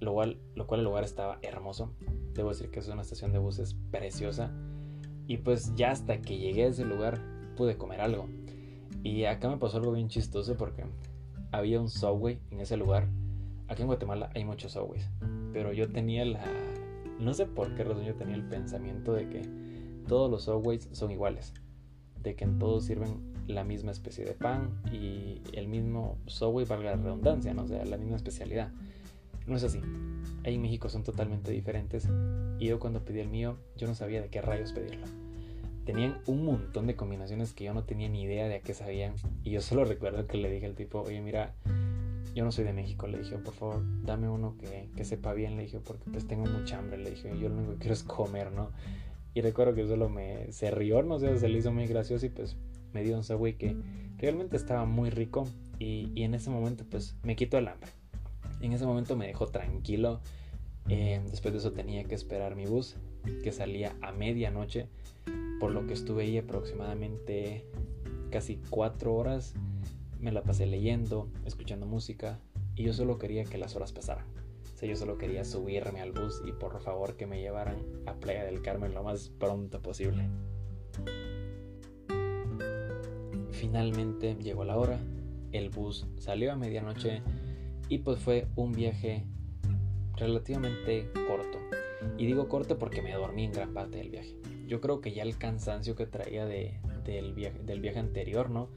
[0.00, 1.90] lo cual, lo cual el lugar estaba hermoso.
[2.34, 4.50] Debo decir que es una estación de buses preciosa.
[5.26, 7.20] Y pues ya hasta que llegué a ese lugar
[7.56, 8.28] pude comer algo.
[9.02, 10.84] Y acá me pasó algo bien chistoso porque
[11.52, 13.08] había un subway en ese lugar
[13.70, 15.08] Aquí en Guatemala hay muchos subways,
[15.52, 16.44] pero yo tenía la...
[17.20, 19.48] No sé por qué razón yo tenía el pensamiento de que
[20.08, 21.54] todos los subways son iguales,
[22.20, 26.96] de que en todos sirven la misma especie de pan y el mismo subway, valga
[26.96, 27.66] la redundancia, ¿no?
[27.66, 28.70] sea, la misma especialidad.
[29.46, 29.80] No es así.
[30.44, 32.08] Ahí en México son totalmente diferentes
[32.58, 35.06] y yo cuando pedí el mío, yo no sabía de qué rayos pedirlo.
[35.84, 39.14] tenían un montón de combinaciones que yo no tenía ni idea de a qué sabían.
[39.42, 41.54] Y yo solo recuerdo que le dije al tipo, oye, mira,
[42.34, 45.56] yo no soy de México, le dije, por favor, dame uno que, que sepa bien,
[45.56, 48.02] le dije, porque pues tengo mucha hambre, le dije, yo lo único que quiero es
[48.02, 48.70] comer, ¿no?
[49.34, 52.30] Y recuerdo que solo me se rió, no sé, se le hizo muy gracioso y
[52.30, 52.56] pues
[52.92, 53.76] me dio un Subway que
[54.18, 55.46] realmente estaba muy rico
[55.78, 57.90] y, y en ese momento pues me quitó el hambre.
[58.60, 60.20] En ese momento me dejó tranquilo.
[60.88, 62.96] Eh, después de eso tenía que esperar mi bus
[63.42, 64.88] que salía a medianoche,
[65.60, 67.64] por lo que estuve ahí aproximadamente
[68.30, 69.54] casi cuatro horas
[70.20, 72.38] me la pasé leyendo, escuchando música
[72.76, 74.26] y yo solo quería que las horas pasaran.
[74.74, 77.76] O sea, yo solo quería subirme al bus y por favor que me llevaran
[78.06, 80.28] a Playa del Carmen lo más pronto posible.
[83.60, 84.98] Finalmente llegó la hora,
[85.52, 87.20] el bus salió a medianoche
[87.90, 89.26] y pues fue un viaje
[90.16, 91.58] relativamente corto.
[92.16, 94.34] Y digo corto porque me dormí en gran parte del viaje.
[94.66, 98.70] Yo creo que ya el cansancio que traía de, del, viaje, anterior, ¿no?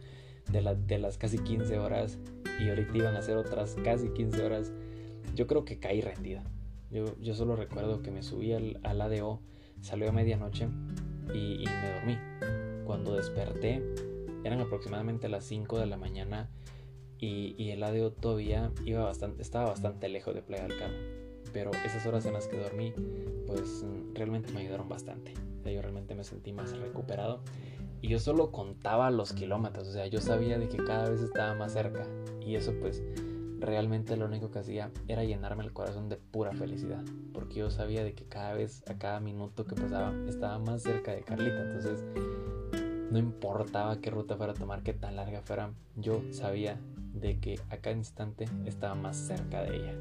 [0.51, 2.19] de, las casi 15 horas
[2.59, 4.73] y ahorita iban a ser otras casi 15 horas,
[5.33, 6.43] yo creo que caí rendida.
[6.91, 9.39] Yo, yo solo recuerdo que me subí al, al ADO,
[9.79, 10.67] salió a medianoche
[11.33, 12.17] y, me dormí.
[12.85, 13.81] Cuando desperté,
[14.43, 16.49] eran aproximadamente las 5 de la mañana
[17.19, 21.23] y, y, el ADO todavía iba bastante, estaba bastante lejos de Playa del Carmen.
[21.53, 22.93] Pero esas horas en las que dormí,
[23.47, 25.33] pues realmente me ayudaron bastante.
[25.63, 27.41] Yo realmente me sentí más recuperado
[28.03, 31.55] y yo solo contaba los kilómetros, o sea, yo sabía de que cada vez estaba
[31.55, 32.05] más cerca.
[32.45, 33.01] Y eso pues
[33.59, 37.01] realmente lo único que hacía era llenarme el corazón de pura felicidad.
[37.31, 41.13] Porque yo sabía de que cada vez, a cada minuto que pasaba, estaba más cerca
[41.13, 41.61] de Carlita.
[41.61, 42.03] Entonces,
[43.11, 46.79] no importaba qué ruta fuera tomar, qué tan larga fuera, yo sabía
[47.13, 49.95] de que a cada instante estaba más cerca de ella.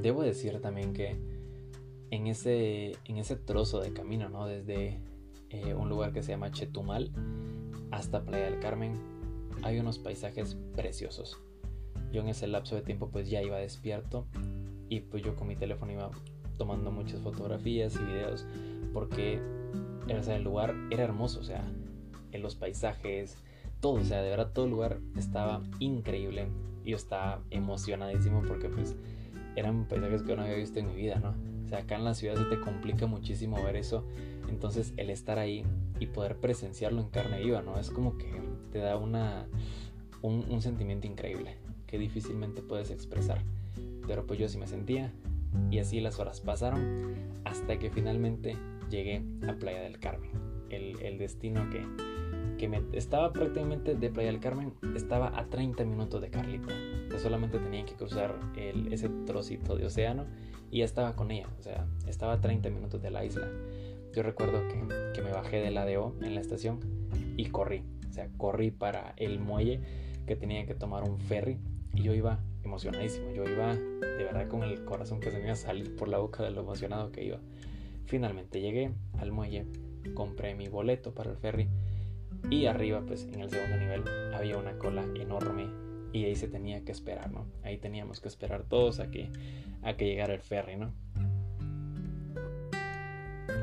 [0.00, 1.16] Debo decir también que
[2.10, 4.46] en ese, en ese trozo de camino, ¿no?
[4.46, 5.00] Desde
[5.50, 7.10] eh, un lugar que se llama Chetumal
[7.90, 8.98] hasta Playa del Carmen,
[9.62, 11.38] hay unos paisajes preciosos.
[12.12, 14.26] Yo en ese lapso de tiempo pues ya iba despierto
[14.88, 16.10] y pues yo con mi teléfono iba
[16.56, 18.46] tomando muchas fotografías y videos
[18.92, 19.40] porque
[20.10, 21.64] el lugar era hermoso, o sea,
[22.32, 23.36] en los paisajes,
[23.80, 26.48] todo, o sea, de verdad todo el lugar estaba increíble.
[26.84, 28.96] Yo estaba emocionadísimo porque pues
[29.56, 31.34] eran paisajes que no había visto en mi vida, ¿no?
[31.70, 34.04] sea, acá en la ciudad se te complica muchísimo ver eso.
[34.48, 35.64] Entonces el estar ahí
[35.98, 37.78] y poder presenciarlo en carne viva, ¿no?
[37.78, 38.26] Es como que
[38.72, 39.46] te da una,
[40.22, 43.42] un, sentimiento increíble que difícilmente puedes expresar.
[44.06, 45.12] Pero pues yo sí me sentía
[45.70, 48.56] y así las horas pasaron hasta que finalmente
[48.90, 50.30] llegué a Playa del Carmen.
[50.68, 51.84] El, el destino que,
[52.58, 56.68] que me estaba prácticamente de Playa del Carmen, estaba a 30 minutos de Carlita.
[57.10, 60.26] que solamente tenía que cruzar el, ese trocito de océano
[60.70, 63.48] y estaba con ella, o sea, estaba a 30 minutos de la isla.
[64.12, 66.80] Yo recuerdo que, que me bajé del ADO en la estación
[67.36, 69.80] y corrí, o sea, corrí para el muelle
[70.26, 71.58] que tenía que tomar un ferry
[71.94, 75.52] y yo iba emocionadísimo, yo iba de verdad con el corazón que se me iba
[75.52, 77.40] a salir por la boca de lo emocionado que iba.
[78.10, 79.66] Finalmente llegué al muelle,
[80.14, 81.68] compré mi boleto para el ferry
[82.50, 84.02] y arriba pues en el segundo nivel
[84.34, 85.68] había una cola enorme
[86.12, 87.46] y ahí se tenía que esperar, ¿no?
[87.62, 89.30] Ahí teníamos que esperar todos a que
[89.82, 90.92] a que llegara el ferry, ¿no?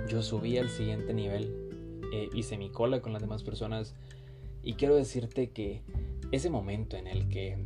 [0.08, 3.96] Yo subí al siguiente nivel, eh, hice mi cola con las demás personas
[4.64, 5.82] y quiero decirte que
[6.32, 7.66] ese momento en el que,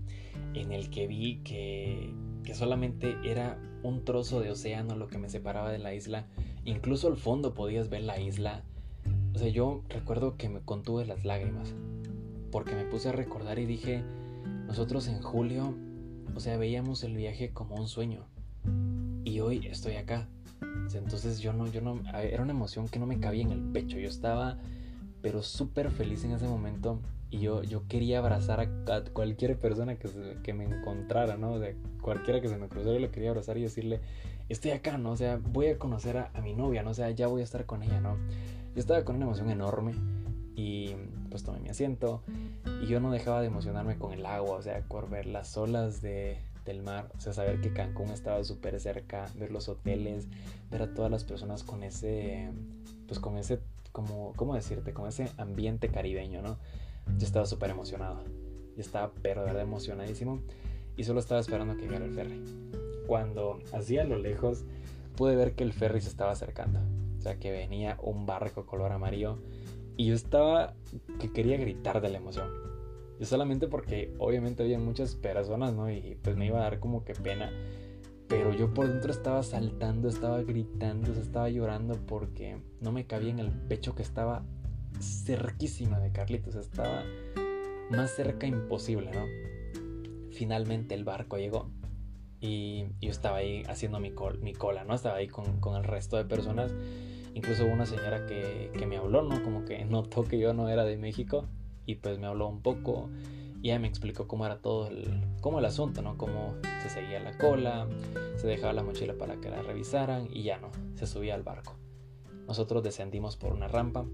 [0.56, 2.12] en el que vi que,
[2.54, 6.28] solamente era un trozo de océano lo que me separaba de la isla,
[6.66, 8.64] incluso al fondo podías ver la isla.
[9.34, 11.74] O sea, yo recuerdo que me contuve las lágrimas,
[12.52, 14.04] porque me puse a recordar y dije,
[14.68, 15.74] nosotros en julio,
[16.36, 18.26] o sea, veíamos el viaje como un sueño
[19.24, 20.28] y hoy estoy acá.
[20.94, 23.98] Entonces yo no, yo no, era una emoción que no me cabía en el pecho.
[23.98, 24.58] Yo estaba,
[25.22, 27.00] pero súper feliz en ese momento
[27.32, 30.10] y yo, yo quería abrazar a, cualquier persona que,
[30.44, 31.58] que me encontrara, ¿no?
[31.58, 34.02] De cualquiera que se me cruzara, yo le quería abrazar y decirle,
[34.50, 35.12] estoy acá, ¿no?
[35.12, 36.92] O sea, voy a conocer a, a mi novia, ¿no?
[36.92, 38.18] O sea, ya voy a estar con ella, ¿no?
[38.76, 39.94] Yo estaba con una emoción enorme
[40.56, 40.94] y
[41.30, 42.22] pues tomé mi asiento
[42.82, 46.02] y yo no dejaba de emocionarme con el agua, o sea, por ver las olas
[46.02, 50.28] de, del mar, o sea, saber que Cancún estaba súper cerca, ver los hoteles,
[50.70, 52.52] ver a todas las personas con ese,
[53.08, 53.60] pues con ese,
[53.92, 54.94] como, ¿cómo decirte?
[54.94, 56.58] Con ese ambiente caribeño, ¿no?
[57.18, 58.24] Yo estaba súper emocionado,
[58.76, 60.42] yo estaba pero de verdad emocionadísimo
[60.96, 62.42] y solo estaba esperando que llegara el ferry.
[63.08, 64.64] Cuando hacía a lo lejos
[65.16, 66.80] pude ver que el ferry se estaba acercando,
[67.18, 69.38] o sea, que venía un barco color amarillo
[69.98, 70.74] y yo estaba
[71.20, 72.72] que quería gritar de la emoción
[73.26, 75.92] solamente porque obviamente había muchas personas, ¿no?
[75.92, 77.52] Y pues me iba a dar como que pena.
[78.28, 83.40] pero yo por dentro estaba saltando, estaba gritando, estaba llorando porque no me cabía en
[83.40, 84.46] el pecho que estaba
[85.00, 87.04] cerquísima de Carlitos, estaba
[87.90, 89.26] más cerca imposible, ¿no?
[90.32, 91.70] Finalmente el barco llegó
[92.40, 94.96] y yo estaba ahí haciendo mi, cola, ¿no?
[94.96, 96.74] Estaba ahí con, con, el resto de personas.
[97.34, 99.44] Incluso hubo una señora que, que me habló, ¿no?
[99.44, 101.46] Como que notó que yo no era de México
[101.86, 103.10] y pues me habló un poco
[103.62, 106.18] y ella me explicó cómo era todo el, cómo el asunto, ¿no?
[106.18, 107.88] Cómo se seguía la cola,
[108.38, 111.76] se dejaba la mochila para que la revisaran y ya no, se subía al barco.
[112.48, 114.06] Nosotros descendimos por una rampa,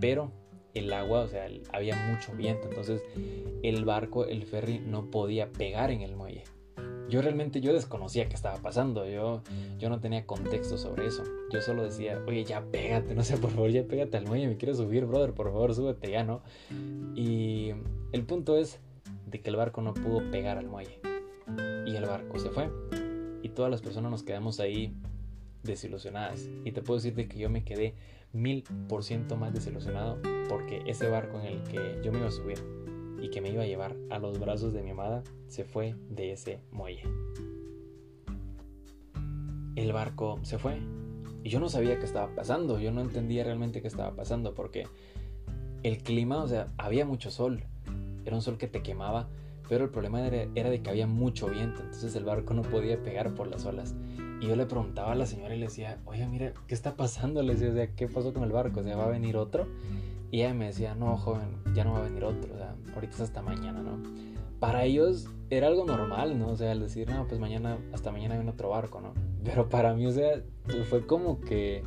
[0.00, 0.30] pero
[0.74, 3.02] el agua, o sea, había mucho viento, entonces
[3.62, 6.44] el barco, el ferry no podía pegar en el muelle.
[7.08, 9.42] Yo realmente yo desconocía qué estaba pasando, yo,
[9.78, 11.24] yo no tenía contexto sobre eso.
[11.52, 14.56] Yo solo decía, oye, ya pégate, no sé, por favor, ya pégate al muelle, me
[14.56, 16.42] quiero subir, brother, por favor, súbete ya, ¿no?
[17.14, 17.72] Y
[18.12, 18.80] el punto es
[19.26, 21.00] de que el barco no pudo pegar al muelle.
[21.86, 22.70] Y el barco se fue.
[23.42, 24.94] Y todas las personas nos quedamos ahí
[25.62, 26.48] desilusionadas.
[26.64, 27.94] Y te puedo decir de que yo me quedé
[28.32, 30.18] mil por ciento más desilusionado
[30.48, 32.58] porque ese barco en el que yo me iba a subir
[33.20, 36.32] y que me iba a llevar a los brazos de mi amada se fue de
[36.32, 37.02] ese muelle.
[39.76, 40.78] El barco se fue
[41.44, 44.86] y yo no sabía qué estaba pasando, yo no entendía realmente qué estaba pasando porque
[45.82, 47.64] el clima, o sea, había mucho sol,
[48.24, 49.28] era un sol que te quemaba,
[49.68, 53.02] pero el problema era, era de que había mucho viento, entonces el barco no podía
[53.02, 53.94] pegar por las olas.
[54.42, 57.44] Y yo le preguntaba a la señora y le decía, oye, mira, ¿qué está pasando?
[57.44, 58.80] Le decía, o sea, ¿qué pasó con el barco?
[58.80, 59.68] O sea, ¿va a venir otro?
[60.32, 63.14] Y ella me decía, no, joven, ya no va a venir otro, o sea, ahorita
[63.14, 64.02] es hasta mañana, ¿no?
[64.58, 66.48] Para ellos era algo normal, ¿no?
[66.48, 69.12] O sea, al decir, no, pues mañana, hasta mañana viene otro barco, ¿no?
[69.44, 70.42] Pero para mí, o sea,
[70.88, 71.84] fue como que,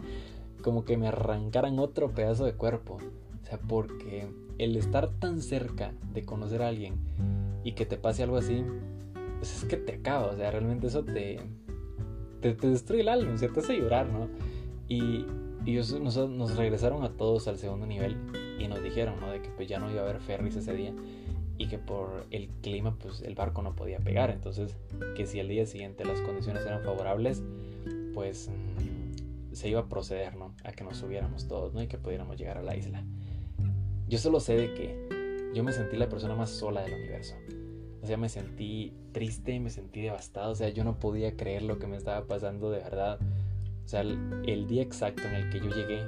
[0.62, 3.00] como que me arrancaran otro pedazo de cuerpo.
[3.44, 6.96] O sea, porque el estar tan cerca de conocer a alguien
[7.66, 8.64] y que te pase algo así,
[9.40, 11.40] pues es que te acaba, o sea, realmente eso te,
[12.54, 14.30] te, destruye el alma, o te hace llorar, ¿no?
[14.88, 15.26] Y,
[15.66, 18.18] nos, nos, regresaron a todos al segundo nivel
[18.60, 19.32] y nos dijeron, ¿no?
[19.32, 20.94] De que pues ya no iba a haber ferries ese día
[21.58, 24.76] y que por el clima pues el barco no podía pegar, entonces
[25.16, 27.44] que si al día siguiente las condiciones eran favorables,
[28.14, 30.54] pues mm, se iba a proceder, ¿no?
[30.64, 31.82] A que nos subiéramos todos, ¿no?
[31.82, 33.04] Y que pudiéramos llegar a la isla.
[34.08, 37.36] Yo solo sé de que yo me sentí la persona más sola del universo.
[38.06, 40.52] O sea, me sentí triste, me sentí devastado.
[40.52, 43.18] O sea, yo no podía creer lo que me estaba pasando de verdad.
[43.84, 46.04] O sea, el, día exacto en el que yo llegué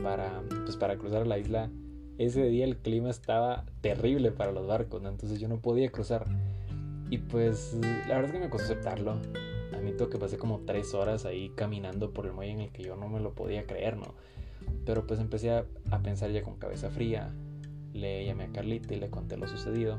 [0.00, 1.68] para, pues, para cruzar la isla,
[2.18, 5.02] ese día el clima estaba terrible para los barcos.
[5.04, 6.24] Entonces yo no podía cruzar.
[7.10, 9.16] Y pues la verdad es que me costó aceptarlo.
[9.74, 12.94] Admito que pasé como tres horas ahí caminando por el muelle en el que yo
[12.94, 14.14] no me lo podía creer, ¿no?
[14.86, 15.64] Pero pues empecé a
[16.04, 17.34] pensar ya con cabeza fría.
[17.92, 19.98] Le llamé a Carlita y le conté lo sucedido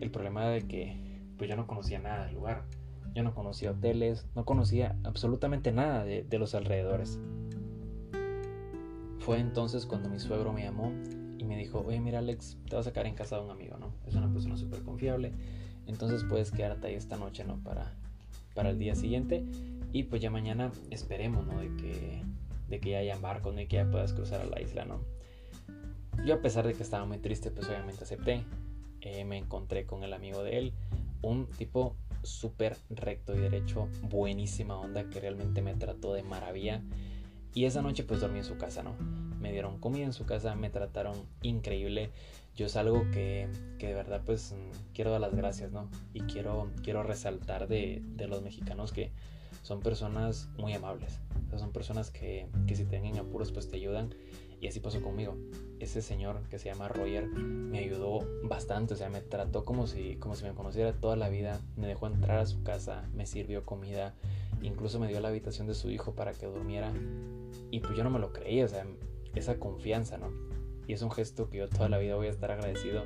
[0.00, 0.96] el problema de que
[1.36, 2.64] pues yo no conocía nada del lugar.
[3.14, 7.18] Yo no conocía hoteles, no conocía absolutamente nada de, los alrededores.
[9.18, 10.92] Fue entonces cuando mi suegro me llamó
[11.38, 13.76] y me dijo, oye mira Alex, te vas a quedar en casa de un amigo,
[13.78, 13.92] ¿no?
[14.06, 15.32] Es una persona súper confiable,
[15.86, 17.58] entonces puedes quedarte ahí esta noche, ¿no?
[17.62, 17.94] Para,
[18.54, 19.44] para el día siguiente
[19.92, 21.58] y pues ya mañana esperemos, ¿no?
[21.60, 22.22] De que,
[22.68, 23.60] de que ya haya barcos, ¿no?
[23.60, 25.00] Y que ya puedas cruzar a la isla, ¿no?
[26.24, 28.44] Yo a pesar de que estaba muy triste, pues obviamente acepté.
[29.00, 30.72] Eh, me encontré con el amigo de él,
[31.22, 36.82] un tipo súper recto y derecho, buenísima onda que realmente me trató de maravilla.
[37.54, 38.94] Y esa noche pues dormí en su casa, ¿no?
[39.40, 42.10] Me dieron comida en su casa, me trataron increíble.
[42.54, 44.54] Yo es algo que, que de verdad pues
[44.94, 45.88] quiero dar las gracias, ¿no?
[46.12, 49.12] Y quiero, quiero resaltar de, de los mexicanos que
[49.62, 51.20] son personas muy amables.
[51.56, 54.14] son personas que, que si tienen apuros pues te ayudan
[54.60, 55.36] y así pasó conmigo.
[55.80, 60.16] Ese señor que se llama Roger me ayudó bastante, o sea, me trató como si,
[60.16, 63.64] como si me conociera toda la vida, me dejó entrar a su casa, me sirvió
[63.64, 64.14] comida,
[64.60, 66.92] incluso me dio la habitación de su hijo para que durmiera.
[67.70, 68.86] Y pues yo no me lo creía, o sea,
[69.34, 70.30] esa confianza, ¿no?
[70.86, 73.04] Y es un gesto que yo toda la vida voy a estar agradecido.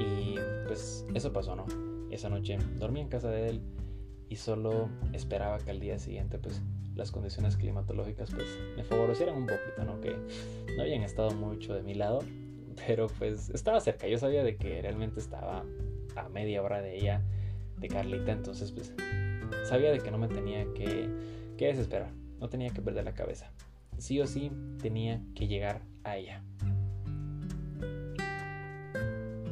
[0.00, 0.34] Y
[0.66, 1.66] pues eso pasó, ¿no?
[2.10, 3.60] Esa noche dormí en casa de él
[4.28, 6.62] y solo esperaba que al día siguiente pues
[6.96, 10.00] las condiciones climatológicas pues me favorecieran un poquito, ¿no?
[10.00, 10.16] Que
[10.76, 12.22] no habían estado mucho de mi lado,
[12.86, 15.64] pero pues estaba cerca, yo sabía de que realmente estaba
[16.16, 17.22] a media hora de ella,
[17.78, 18.92] de Carlita, entonces pues
[19.64, 21.08] sabía de que no me tenía que,
[21.58, 23.52] que desesperar, no tenía que perder la cabeza,
[23.98, 26.42] sí o sí tenía que llegar a ella.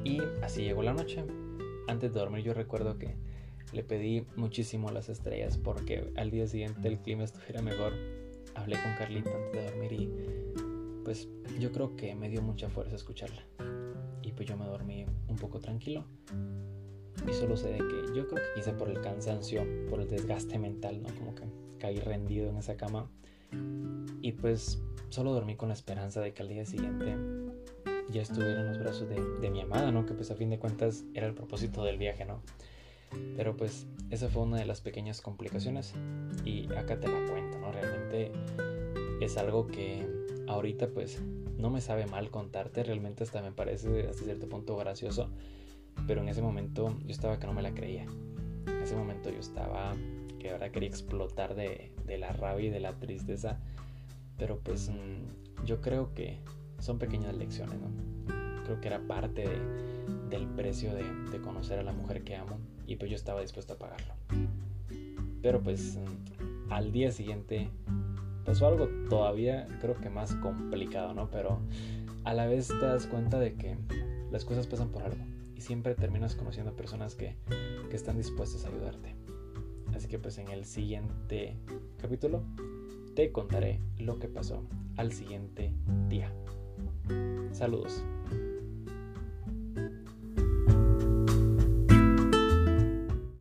[0.04, 1.24] Y así llegó la noche.
[1.88, 3.16] Antes de dormir yo recuerdo que
[3.74, 7.92] le pedí muchísimo las estrellas porque al día siguiente el clima estuviera mejor.
[8.54, 10.10] Hablé con Carlita antes de dormir y
[11.04, 13.42] pues yo creo que me dio mucha fuerza escucharla.
[14.22, 16.04] Y pues yo me dormí un poco tranquilo.
[17.28, 20.58] Y solo sé de que yo creo que quise por el cansancio, por el desgaste
[20.58, 21.08] mental, ¿no?
[21.14, 21.44] Como que
[21.78, 23.10] caí rendido en esa cama.
[24.22, 27.16] Y pues solo dormí con la esperanza de que al día siguiente
[28.10, 30.06] ya estuviera en los brazos de, de mi amada, ¿no?
[30.06, 32.40] Que pues a fin de cuentas era el propósito del viaje, ¿no?
[33.36, 35.92] Pero pues esa fue una de las pequeñas complicaciones
[36.44, 37.72] y acá te la cuento, ¿no?
[37.72, 38.32] Realmente
[39.20, 40.06] es algo que
[40.46, 41.20] ahorita pues
[41.58, 45.30] no me sabe mal contarte, realmente hasta me parece hasta cierto punto gracioso,
[46.06, 48.04] pero en ese momento yo estaba que no me la creía.
[48.66, 49.92] En ese momento yo estaba
[50.38, 53.58] que ahora quería explotar de, de la rabia y de la tristeza,
[54.36, 56.38] pero pues mm, yo creo que
[56.80, 58.64] son pequeñas lecciones, ¿no?
[58.64, 59.58] Creo que era parte de,
[60.28, 63.74] del precio de, de conocer a la mujer que amo y pues yo estaba dispuesto
[63.74, 64.14] a pagarlo.
[65.42, 65.98] Pero pues
[66.70, 67.68] al día siguiente
[68.44, 71.30] pasó algo todavía creo que más complicado, ¿no?
[71.30, 71.60] Pero
[72.24, 73.76] a la vez te das cuenta de que
[74.30, 75.24] las cosas pasan por algo
[75.56, 77.36] y siempre terminas conociendo personas que,
[77.90, 79.14] que están dispuestas a ayudarte.
[79.94, 81.56] Así que pues en el siguiente
[82.00, 82.42] capítulo
[83.14, 84.64] te contaré lo que pasó
[84.96, 85.72] al siguiente
[86.08, 86.32] día.
[87.52, 88.04] Saludos.